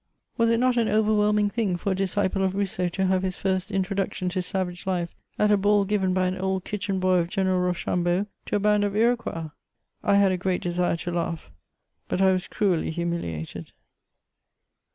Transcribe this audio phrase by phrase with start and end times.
[0.35, 3.69] Was it not an overwhelming thing for a discijde of Rousseau to have his first
[3.69, 7.59] introduction to savage life, at a ball given by an old kitchen boy of General
[7.59, 9.51] Rochambeau, to a band of Iroquois?
[10.01, 11.51] I had a great desire to laugh,
[12.07, 13.73] but I was cruelly humiliated.